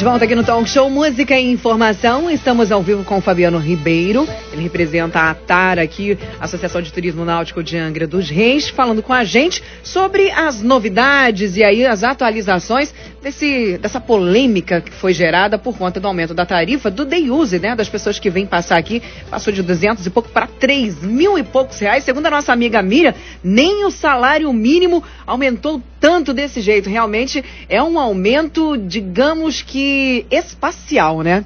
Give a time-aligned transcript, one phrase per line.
[0.00, 2.30] De volta aqui no Talk Show Música e Informação.
[2.30, 4.26] Estamos ao vivo com o Fabiano Ribeiro.
[4.50, 9.12] Ele representa a ATAR aqui, Associação de Turismo Náutico de Angra dos Reis, falando com
[9.12, 15.58] a gente sobre as novidades e aí as atualizações desse, dessa polêmica que foi gerada
[15.58, 17.76] por conta do aumento da tarifa do day use, né?
[17.76, 19.02] Das pessoas que vêm passar aqui.
[19.30, 22.04] Passou de 200 e pouco para 3 mil e poucos reais.
[22.04, 23.14] Segundo a nossa amiga Mira,
[23.44, 26.88] nem o salário mínimo aumentou tanto desse jeito.
[26.88, 31.44] Realmente é um aumento, digamos que espacial, né?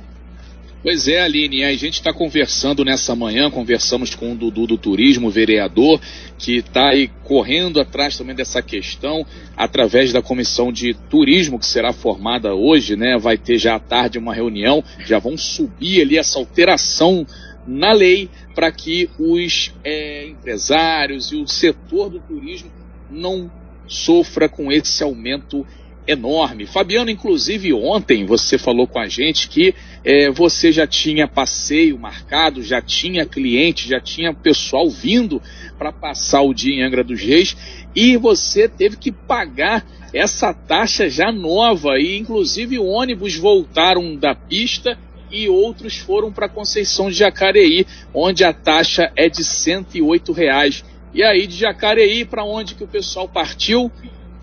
[0.84, 5.30] Pois é, Aline, a gente está conversando nessa manhã, conversamos com o Dudu do Turismo,
[5.30, 5.98] vereador,
[6.38, 9.24] que está aí correndo atrás também dessa questão,
[9.56, 13.16] através da comissão de turismo que será formada hoje, né?
[13.18, 17.26] Vai ter já à tarde uma reunião, já vão subir ali essa alteração
[17.66, 22.70] na lei para que os é, empresários e o setor do turismo
[23.10, 23.50] não
[23.86, 25.66] sofra com esse aumento
[26.06, 26.66] enorme.
[26.66, 32.62] Fabiano, inclusive ontem você falou com a gente que é, você já tinha passeio marcado,
[32.62, 35.40] já tinha cliente, já tinha pessoal vindo
[35.78, 37.56] para passar o dia em Angra dos Reis
[37.94, 44.98] e você teve que pagar essa taxa já nova e inclusive ônibus voltaram da pista
[45.30, 50.84] e outros foram para Conceição de Jacareí, onde a taxa é de 108 reais.
[51.14, 53.90] E aí de Jacareí para onde que o pessoal partiu?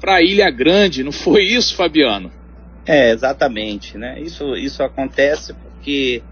[0.02, 2.32] para Ilha Grande, não foi isso, Fabiano?
[2.86, 4.20] É, exatamente, né?
[4.20, 6.24] Isso, isso acontece porque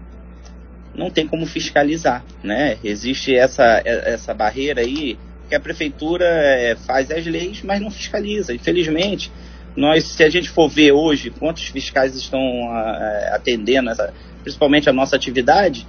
[0.92, 2.76] não tem como fiscalizar, né?
[2.82, 5.16] Existe essa, essa barreira aí
[5.48, 8.52] que a prefeitura é, faz as leis, mas não fiscaliza.
[8.52, 9.30] Infelizmente,
[9.76, 12.40] nós, se a gente for ver hoje quantos fiscais estão
[12.72, 15.86] a, atendendo, essa, principalmente a nossa atividade,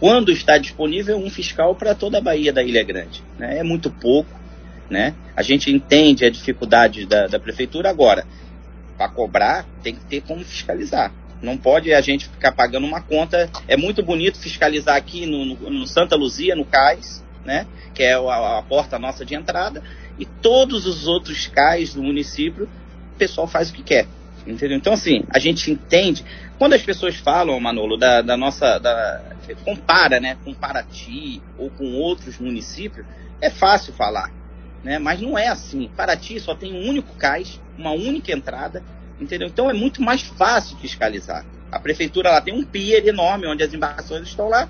[0.00, 3.58] quando está disponível um fiscal para toda a Bahia da Ilha Grande, né?
[3.58, 4.40] É muito pouco.
[4.88, 5.14] Né?
[5.36, 8.26] A gente entende a dificuldade da, da prefeitura agora.
[8.96, 11.12] Para cobrar, tem que ter como fiscalizar.
[11.40, 13.48] Não pode a gente ficar pagando uma conta.
[13.68, 17.66] É muito bonito fiscalizar aqui no, no, no Santa Luzia, no cais, né?
[17.94, 19.82] que é a, a, porta nossa de entrada,
[20.18, 22.68] e todos os outros cais do município,
[23.14, 24.06] o pessoal faz o que quer.
[24.46, 24.76] Entendeu?
[24.76, 26.24] Então, assim, a gente entende.
[26.58, 28.78] Quando as pessoas falam, Manolo, da, da nossa.
[28.78, 29.22] Da,
[29.64, 30.36] compara, né?
[30.44, 33.04] Com Paraty ou com outros municípios,
[33.40, 34.30] é fácil falar
[34.82, 34.98] né?
[34.98, 35.90] Mas não é assim.
[35.96, 38.82] Paraty só tem um único cais, uma única entrada,
[39.20, 39.48] entendeu?
[39.48, 41.44] Então é muito mais fácil fiscalizar.
[41.70, 44.68] A prefeitura lá tem um pier enorme onde as embarcações estão lá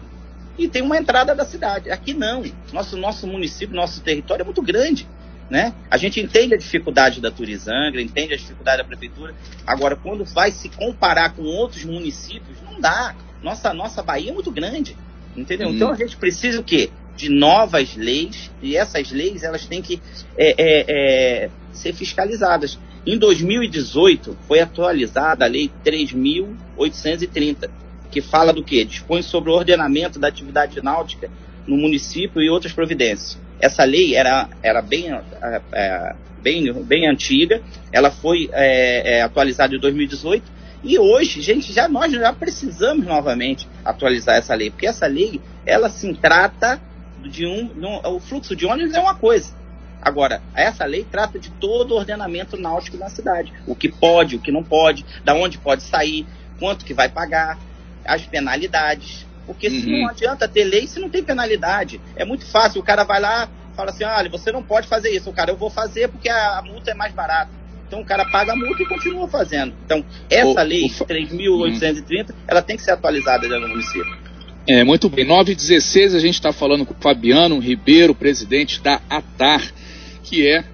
[0.58, 1.90] e tem uma entrada da cidade.
[1.90, 2.42] Aqui não.
[2.72, 5.08] Nosso nosso município, nosso território é muito grande.
[5.50, 5.74] Né?
[5.90, 9.34] A gente entende a dificuldade da Turizangra, entende a dificuldade da prefeitura.
[9.66, 13.16] Agora, quando vai se comparar com outros municípios, não dá.
[13.42, 14.96] Nossa, nossa Bahia é muito grande,
[15.36, 15.68] entendeu?
[15.68, 15.74] Hum.
[15.74, 16.90] Então a gente precisa o quê?
[17.20, 20.00] de novas leis e essas leis elas têm que
[20.38, 22.78] é, é, é, ser fiscalizadas.
[23.06, 27.70] Em 2018 foi atualizada a Lei 3.830,
[28.10, 28.82] que fala do que?
[28.84, 31.30] Dispõe sobre o ordenamento da atividade náutica
[31.66, 33.38] no município e outras providências.
[33.60, 37.62] Essa lei era, era bem, é, é, bem, bem antiga,
[37.92, 44.36] ela foi é, atualizada em 2018 e hoje, gente, já nós já precisamos novamente atualizar
[44.36, 46.80] essa lei, porque essa lei ela se trata
[47.22, 49.54] de um, de um, o fluxo de ônibus é uma coisa.
[50.00, 53.52] Agora, essa lei trata de todo o ordenamento náutico na cidade.
[53.66, 56.26] O que pode, o que não pode, da onde pode sair,
[56.58, 57.58] quanto que vai pagar,
[58.02, 59.26] as penalidades.
[59.46, 59.80] Porque uhum.
[59.80, 62.00] se não adianta ter lei se não tem penalidade.
[62.16, 65.30] É muito fácil, o cara vai lá, fala assim, olha, você não pode fazer isso.
[65.30, 67.50] O cara, eu vou fazer porque a, multa é mais barata.
[67.86, 69.74] Então o cara paga a multa e continua fazendo.
[69.84, 71.04] Então, essa o, lei, o...
[71.04, 72.36] 3.830, uhum.
[72.46, 74.16] ela tem que ser atualizada no município.
[74.68, 75.24] É, muito bem.
[75.24, 79.72] 9 e 16 a gente está falando com o Fabiano Ribeiro, presidente da ATAR,
[80.22, 80.64] que é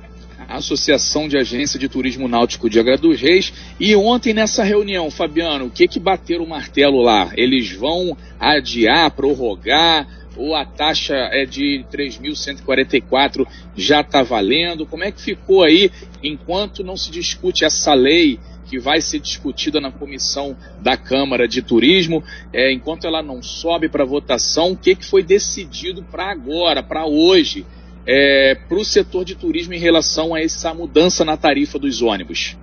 [0.49, 3.53] Associação de Agência de Turismo Náutico de Agra dos Reis.
[3.79, 7.33] E ontem nessa reunião, Fabiano, o que que bateram o martelo lá?
[7.37, 10.07] Eles vão adiar, prorrogar,
[10.37, 14.85] ou a taxa é de 3.144 já está valendo?
[14.85, 15.91] Como é que ficou aí
[16.23, 21.63] enquanto não se discute essa lei que vai ser discutida na comissão da Câmara de
[21.63, 22.23] Turismo.
[22.53, 27.07] É, enquanto ela não sobe para votação, o que, que foi decidido para agora, para
[27.07, 27.65] hoje,
[28.07, 32.57] é, para o setor de turismo em relação a essa mudança na tarifa dos ônibus?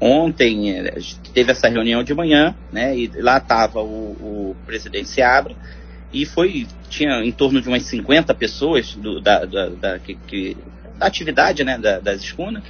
[0.00, 0.94] Ontem é,
[1.32, 2.96] teve essa reunião de manhã, né?
[2.96, 4.12] E lá estava o,
[4.50, 5.54] o, presidente Seabra
[6.12, 10.56] e foi tinha em torno de umas 50 pessoas do, da, da, da, que, que,
[10.98, 11.78] da atividade, né?
[11.78, 12.62] Da, das escunas,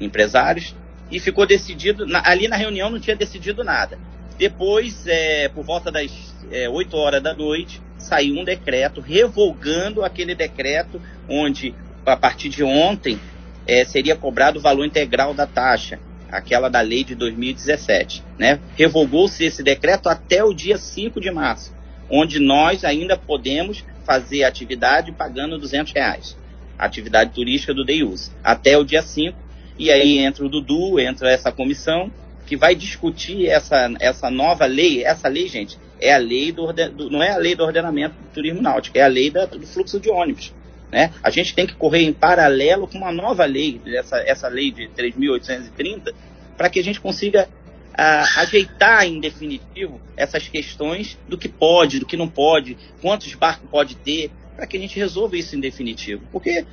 [0.00, 0.74] empresários
[1.10, 3.98] e ficou decidido, na, ali na reunião não tinha decidido nada.
[4.38, 6.10] Depois, é, por volta das
[6.50, 11.74] é, 8 horas da noite, saiu um decreto revogando aquele decreto onde,
[12.04, 13.18] a partir de ontem,
[13.66, 15.98] é, seria cobrado o valor integral da taxa.
[16.30, 18.22] aquela da lei de 2017.
[18.38, 18.60] Né?
[18.76, 21.74] Revogou-se esse decreto até o dia 5 de março,
[22.08, 26.36] onde nós ainda podemos fazer atividade pagando 200 reais.
[26.78, 29.36] Atividade turística do DEUS, até o dia 5.
[29.76, 32.12] E aí entra o Dudu, entra essa comissão,
[32.50, 35.04] que vai discutir essa, essa nova lei.
[35.04, 38.28] Essa lei, gente, é a lei do, do não é a lei do ordenamento do
[38.34, 40.52] turismo náutico, é a lei da, do fluxo de ônibus.
[40.90, 41.14] Né?
[41.22, 44.88] A gente tem que correr em paralelo com uma nova lei, essa, essa lei de
[44.88, 46.12] 3.830,
[46.56, 47.48] para que a gente consiga
[47.94, 53.70] a, ajeitar em definitivo essas questões do que pode, do que não pode, quantos barcos
[53.70, 56.24] pode ter, para que a gente resolva isso em definitivo.
[56.32, 56.66] Porque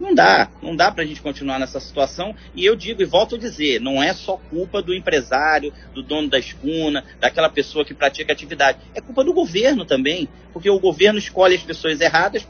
[0.00, 2.34] não dá, não dá para a gente continuar nessa situação.
[2.54, 6.28] E eu digo e volto a dizer, não é só culpa do empresário, do dono
[6.28, 8.78] da escuna, daquela pessoa que pratica atividade.
[8.94, 12.46] É culpa do governo também, porque o governo escolhe as pessoas erradas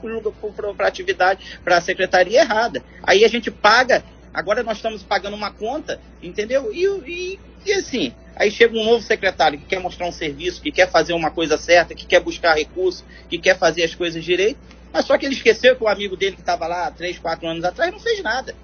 [0.77, 2.85] para atividade, para a secretaria errada.
[3.03, 4.05] Aí a gente paga.
[4.33, 6.73] Agora nós estamos pagando uma conta, entendeu?
[6.73, 10.71] E, e, e assim, aí chega um novo secretário que quer mostrar um serviço, que
[10.71, 14.61] quer fazer uma coisa certa, que quer buscar recurso, que quer fazer as coisas direito
[14.93, 17.65] mas só que ele esqueceu que o amigo dele que estava lá três, quatro anos
[17.65, 18.55] atrás não fez nada.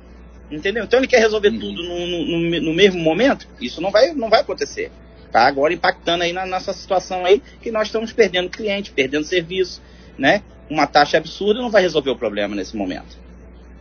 [0.51, 0.85] Entendeu?
[0.85, 1.59] Então ele quer resolver uhum.
[1.59, 3.49] tudo no, no, no, mesmo momento.
[3.61, 4.91] Isso não vai, não vai acontecer.
[5.33, 9.83] Tá agora impactando aí na nossa situação aí, que nós estamos perdendo cliente, perdendo serviço,
[10.17, 10.43] né?
[10.71, 13.19] Uma taxa absurda não vai resolver o problema nesse momento.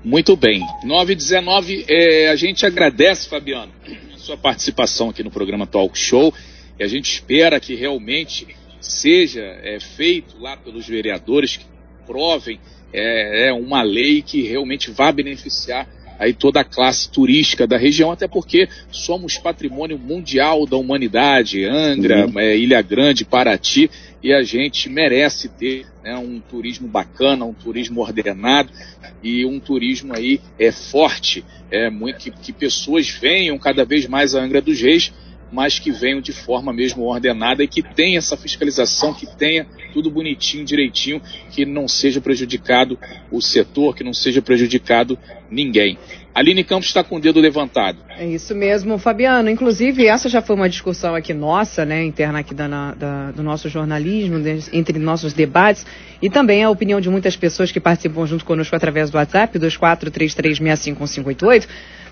[0.04, 0.62] Muito bem.
[0.84, 3.72] 919, é, a gente agradece, Fabiano,
[4.14, 6.34] a sua participação aqui no programa Talk Show.
[6.80, 8.48] E a gente espera que realmente
[8.80, 11.66] seja é, feito lá pelos vereadores que
[12.06, 12.60] aprovem
[12.94, 15.88] é, é uma lei que realmente vá beneficiar
[16.18, 22.26] aí toda a classe turística da região, até porque somos patrimônio mundial da humanidade, Angra,
[22.26, 22.40] uhum.
[22.40, 23.90] é, Ilha Grande, Paraty,
[24.24, 28.70] e a gente merece ter né, um turismo bacana, um turismo ordenado
[29.22, 34.34] e um turismo aí é forte, é muito que, que pessoas venham cada vez mais
[34.34, 35.12] a Angra dos Reis
[35.52, 40.12] mas que venham de forma mesmo ordenada e que tenha essa fiscalização, que tenha tudo
[40.12, 41.22] bonitinho, direitinho,
[41.52, 43.00] que não seja prejudicado
[43.32, 45.18] o setor, que não seja prejudicado
[45.50, 45.98] ninguém.
[46.34, 48.00] Aline Campos está com o dedo levantado.
[48.10, 49.50] É isso mesmo, Fabiano.
[49.50, 53.70] Inclusive, essa já foi uma discussão aqui nossa, né, interna aqui da, da, do nosso
[53.70, 54.36] jornalismo,
[54.74, 55.86] entre nossos debates,
[56.22, 61.68] e também a opinião de muitas pessoas que participam junto conosco através do WhatsApp, 2433651558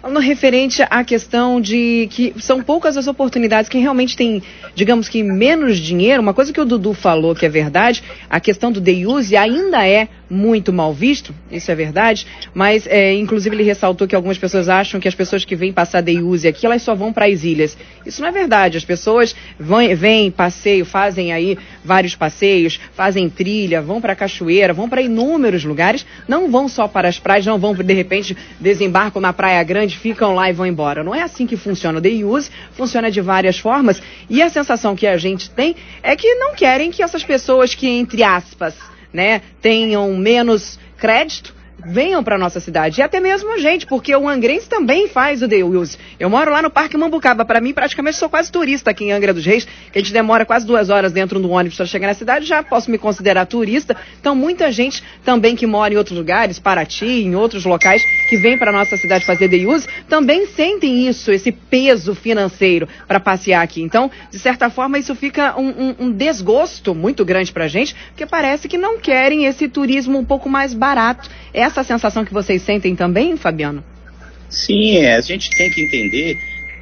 [0.10, 4.44] no referente à questão de que são poucas as oportunidades, quem realmente tem,
[4.76, 8.72] digamos que, menos dinheiro, uma coisa que o Dudu falou que é verdade, a questão
[8.72, 13.64] do day use ainda é muito mal visto, isso é verdade, mas é, inclusive ele
[13.64, 16.82] ressaltou que algumas pessoas acham que as pessoas que vêm passar day use aqui, elas
[16.82, 17.78] só vão para as ilhas.
[18.06, 23.82] Isso não é verdade, as pessoas vão, vêm, passeio, fazem aí vários passeios, fazem trilha,
[23.82, 27.60] vão para a cachoeira, vão para inúmeros lugares, não vão só para as praias, não
[27.60, 31.04] vão de repente desembarcam na Praia Grande, ficam lá e vão embora.
[31.04, 34.96] Não é assim que funciona o day use, funciona de várias formas e a sensação
[34.96, 38.76] que a gente tem é que não querem que essas pessoas que, entre aspas,
[39.14, 41.56] né, tenham menos crédito,
[41.86, 43.00] venham para nossa cidade.
[43.00, 45.98] E até mesmo gente, porque o angrense também faz o Day Use.
[46.20, 47.46] Eu moro lá no Parque Mambucaba.
[47.46, 50.46] Para mim, praticamente sou quase turista aqui em Angra dos Reis, que a gente demora
[50.46, 52.46] quase duas horas dentro do ônibus para chegar na cidade.
[52.46, 53.96] Já posso me considerar turista.
[54.20, 58.58] Então, muita gente também que mora em outros lugares, Paraty, em outros locais, que vem
[58.58, 63.82] para nossa cidade fazer Day Use, também sentem isso, esse peso financeiro para passear aqui.
[63.82, 67.96] Então, de certa forma, isso fica um, um, um desgosto muito grande para a gente,
[68.08, 71.30] porque parece que não querem esse turismo um pouco mais barato.
[71.54, 73.84] Essa essa sensação que vocês sentem também, Fabiano?
[74.50, 76.38] Sim, é, a gente tem que entender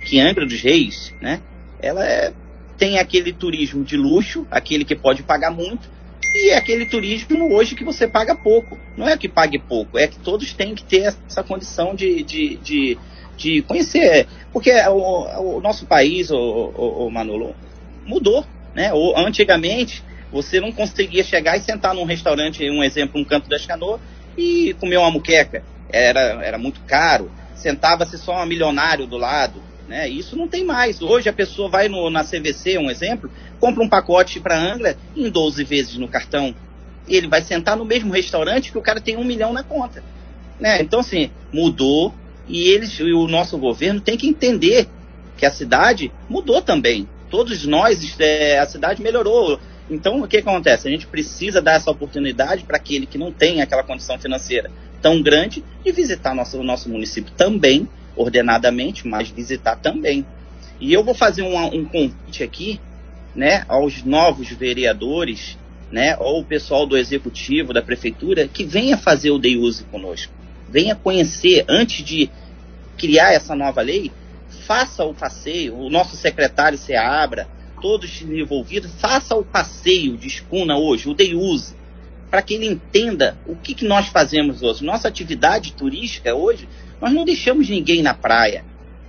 [0.05, 1.41] que Angra dos Reis, né,
[1.81, 2.33] ela é,
[2.77, 5.89] tem aquele turismo de luxo, aquele que pode pagar muito,
[6.35, 8.77] e é aquele turismo hoje que você paga pouco.
[8.97, 12.57] Não é que pague pouco, é que todos têm que ter essa condição de, de,
[12.57, 12.97] de,
[13.37, 14.27] de conhecer.
[14.51, 17.55] Porque o, o nosso país, o, o, o Manolo,
[18.05, 18.45] mudou.
[18.73, 18.93] Né?
[18.93, 23.65] O, antigamente, você não conseguia chegar e sentar num restaurante, um exemplo, um canto das
[23.65, 23.99] canoas,
[24.37, 25.63] e comer uma muqueca.
[25.91, 27.31] Era, era muito caro.
[27.55, 29.61] Sentava-se só um milionário do lado.
[29.87, 30.07] Né?
[30.07, 31.01] Isso não tem mais.
[31.01, 35.29] Hoje a pessoa vai no, na CVC, um exemplo, compra um pacote para Angra em
[35.29, 36.55] 12 vezes no cartão.
[37.07, 40.03] Ele vai sentar no mesmo restaurante que o cara tem um milhão na conta.
[40.59, 40.81] Né?
[40.81, 42.13] Então, assim, mudou
[42.47, 44.87] e eles, e o nosso governo tem que entender
[45.37, 47.07] que a cidade mudou também.
[47.29, 49.59] Todos nós, é, a cidade melhorou.
[49.91, 50.87] Então, o que acontece?
[50.87, 54.71] A gente precisa dar essa oportunidade para aquele que não tem aquela condição financeira
[55.01, 60.25] tão grande de visitar nosso, o nosso município também, ordenadamente, mas visitar também.
[60.79, 62.79] E eu vou fazer um, um convite aqui,
[63.35, 65.57] né, aos novos vereadores,
[65.91, 70.31] né, ou o pessoal do executivo, da prefeitura, que venha fazer o Day Use conosco.
[70.69, 72.29] Venha conhecer, antes de
[72.97, 74.09] criar essa nova lei,
[74.65, 77.45] faça o passeio, o nosso secretário Seabra,
[77.81, 81.75] todos envolvidos, faça o passeio de escuna hoje, o day use,
[82.29, 84.85] para que ele entenda o que, que nós fazemos hoje.
[84.85, 86.69] Nossa atividade turística hoje,
[87.01, 88.63] nós não deixamos ninguém na praia,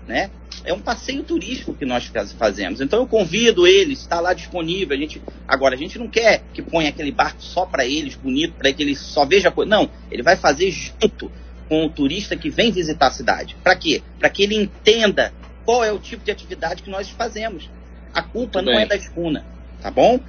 [0.09, 0.31] né?
[0.65, 2.81] É um passeio turístico que nós fazemos.
[2.81, 4.97] Então eu convido eles, está lá disponível.
[4.97, 8.55] A gente, agora, a gente não quer que ponha aquele barco só para eles, bonito,
[8.55, 9.69] para que ele só veja coisa.
[9.69, 11.31] Não, ele vai fazer junto
[11.69, 13.57] com o turista que vem visitar a cidade.
[13.63, 14.03] Para quê?
[14.21, 15.33] Para que ele entenda
[15.65, 17.69] qual é o tipo de atividade que nós fazemos.
[18.15, 18.85] A culpa Muito não é bem.
[18.85, 19.45] é da escuna,
[19.81, 20.21] tá bom?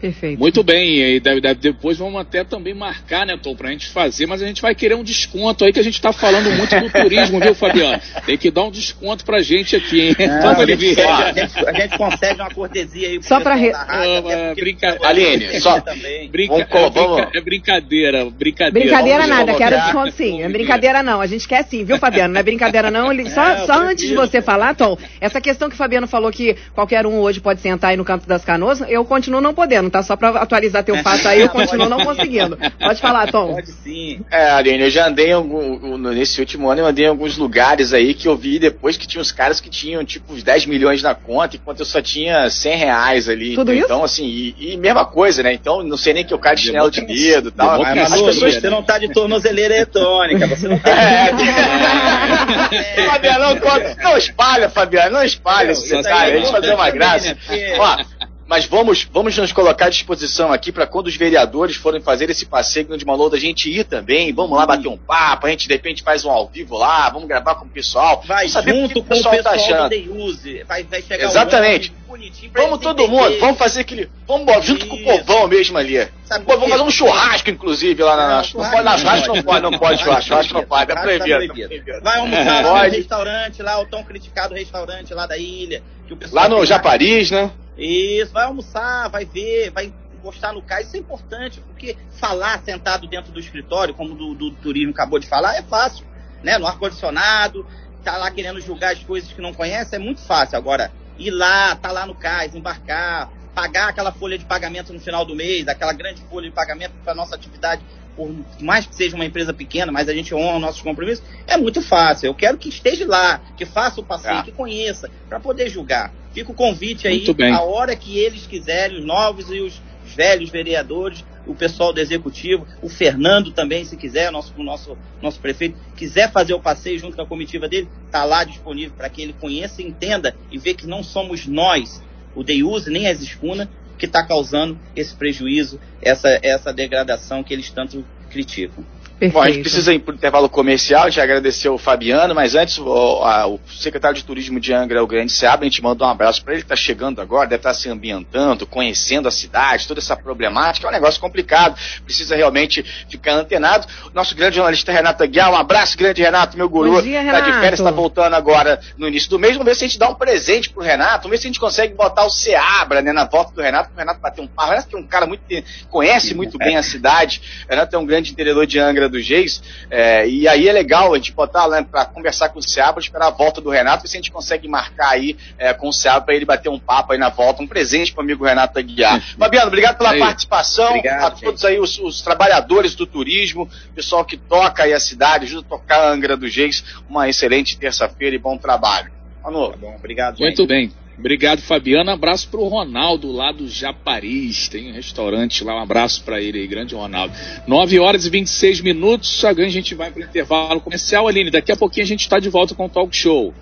[0.00, 0.38] Perfeito.
[0.38, 4.26] Muito bem, e deve, deve, depois vamos até também marcar, né, Tom, pra gente fazer,
[4.26, 6.90] mas a gente vai querer um desconto aí que a gente tá falando muito do
[6.90, 8.00] turismo, viu, Fabiano?
[8.26, 10.16] Tem que dar um desconto pra gente aqui, hein?
[10.18, 13.68] Não, a, gente, a, gente, a, gente, consegue uma cortesia aí Só pra re...
[13.68, 14.98] é, brinca...
[15.02, 15.82] Aline, só
[16.30, 16.66] brinca...
[16.66, 17.34] vamos, vamos.
[17.34, 18.86] é brincadeira, brincadeira.
[18.86, 20.42] Brincadeira vamos, nada, quero desconto sim.
[20.42, 22.34] É brincadeira não, a gente quer sim, viu, Fabiano?
[22.34, 23.06] Não é brincadeira não.
[23.30, 26.56] Só, é, só antes de você falar, Tom, essa questão que o Fabiano falou que
[26.74, 30.02] qualquer um hoje pode sentar aí no canto das canoas, eu continuo não podendo, tá?
[30.02, 32.58] Só pra atualizar teu fato aí, eu continuo não conseguindo.
[32.78, 33.54] Pode falar, Tom.
[33.54, 34.20] Pode sim.
[34.30, 37.92] É, Aline, eu já andei em algum, nesse último ano, eu andei em alguns lugares
[37.92, 41.02] aí que eu vi depois que tinha uns caras que tinham tipo uns 10 milhões
[41.02, 43.54] na conta, enquanto eu só tinha 100 reais ali.
[43.54, 43.84] Tudo isso?
[43.84, 45.52] Então, assim, e, e, mesma coisa, né?
[45.52, 47.80] Então, não sei nem que eu caio de chinelo de dedo e tal.
[47.80, 48.54] Mas, Manu, pessoas...
[48.54, 51.32] você não tá de tornozeleira eletrônica, você não tá é,
[53.06, 57.36] Fabiano, não, não espalha, Fabiano, não espalha esse detalhe, a gente fazer uma graça.
[57.78, 57.96] Ó,
[58.46, 62.46] mas vamos, vamos nos colocar à disposição aqui para quando os vereadores forem fazer esse
[62.46, 64.32] passeio de Malou da gente ir também.
[64.32, 67.26] Vamos lá bater um papo, a gente de repente faz um ao vivo lá, vamos
[67.26, 68.22] gravar com o pessoal.
[68.24, 69.94] Vai junto com o pessoal, tá achando.
[70.16, 70.62] Use.
[70.62, 71.92] Vai, vai chegar Exatamente.
[72.08, 72.16] Um
[72.54, 73.16] vamos todo entender.
[73.16, 74.08] mundo, vamos fazer aquele.
[74.28, 74.88] Vamos junto Isso.
[74.88, 76.08] com o povão mesmo ali.
[76.46, 78.42] vamos fazer um churrasco, inclusive, lá na.
[78.42, 82.00] Não, não pode, na churrasco não pode, não pode churrasco, churrasco não pode, é proibido.
[82.02, 85.82] Vai almoçar no restaurante lá, o tão criticado restaurante lá da ilha.
[86.30, 87.50] lá no Japaris, né?
[87.76, 93.06] Isso, vai almoçar, vai ver, vai encostar no cais, isso é importante, porque falar sentado
[93.06, 96.06] dentro do escritório, como do, do turismo acabou de falar, é fácil,
[96.42, 96.58] né?
[96.58, 97.66] No ar-condicionado,
[98.02, 100.56] tá lá querendo julgar as coisas que não conhece, é muito fácil.
[100.56, 105.24] Agora, ir lá, tá lá no cais, embarcar, pagar aquela folha de pagamento no final
[105.24, 107.82] do mês, aquela grande folha de pagamento para nossa atividade,
[108.14, 111.82] por mais que seja uma empresa pequena, mas a gente honra nossos compromissos, é muito
[111.82, 112.26] fácil.
[112.26, 114.42] Eu quero que esteja lá, que faça o passeio, ah.
[114.42, 116.12] que conheça, para poder julgar.
[116.36, 119.80] Fica o convite aí, a hora que eles quiserem, os novos e os
[120.14, 125.40] velhos vereadores, o pessoal do executivo, o Fernando também, se quiser, nosso, o nosso, nosso
[125.40, 129.22] prefeito, quiser fazer o passeio junto com a comitiva dele, está lá disponível para que
[129.22, 132.02] ele conheça, entenda e veja que não somos nós,
[132.34, 133.66] o Deiuse, nem as escunas,
[133.96, 138.84] que está causando esse prejuízo, essa, essa degradação que eles tanto criticam.
[139.18, 139.32] Perfeito.
[139.32, 142.78] Bom, a gente precisa ir para o intervalo comercial, já agradecer o Fabiano, mas antes
[142.78, 146.08] o, a, o secretário de Turismo de Angra, o Grande Seabra, a gente manda um
[146.08, 149.88] abraço para ele, que está chegando agora, deve estar tá se ambientando, conhecendo a cidade,
[149.88, 153.86] toda essa problemática, é um negócio complicado, precisa realmente ficar antenado.
[154.12, 157.90] Nosso grande jornalista Renato Aguiar, um abraço grande Renato, meu guru, está de férias, está
[157.90, 160.82] voltando agora no início do mês, vamos ver se a gente dá um presente pro
[160.82, 163.88] Renato, vamos ver se a gente consegue botar o Seabra né, na volta do Renato,
[163.88, 164.66] para o Renato bater um par.
[164.66, 165.42] O Renato é um cara muito,
[165.88, 169.62] conhece muito bem a cidade, o Renato é um grande entendedor de Angra do Geis.
[169.90, 173.00] É, e aí é legal a gente botar lá né, para conversar com o Seabra,
[173.00, 175.92] esperar a volta do Renato, ver se a gente consegue marcar aí é, com o
[175.92, 178.78] Seabra para ele bater um papo aí na volta, um presente para o amigo Renato
[178.78, 179.20] Aguiar.
[179.38, 180.18] Fabiano, obrigado pela aí.
[180.18, 181.70] participação, obrigado, a todos gente.
[181.72, 186.00] aí os, os, trabalhadores do turismo, pessoal que toca aí a cidade, ajuda a tocar
[186.00, 186.84] a Angra do Geis.
[187.08, 189.10] Uma excelente terça-feira e bom trabalho.
[189.42, 189.70] Manu.
[189.70, 190.36] Tá bom, obrigado.
[190.36, 190.58] Gente.
[190.58, 191.05] Muito bem.
[191.18, 192.10] Obrigado, Fabiano.
[192.10, 194.68] Abraço para o Ronaldo lá do Japaris.
[194.68, 195.74] Tem um restaurante lá.
[195.74, 197.34] Um abraço para ele aí, grande Ronaldo.
[197.66, 199.44] 9 horas e 26 minutos.
[199.44, 201.26] Agora a gente vai para o intervalo comercial.
[201.26, 203.54] Aline, daqui a pouquinho a gente está de volta com o Talk Show.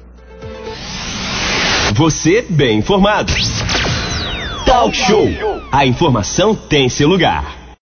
[1.94, 3.32] Você bem informado.
[4.66, 5.28] Talk Show.
[5.70, 7.63] A informação tem seu lugar.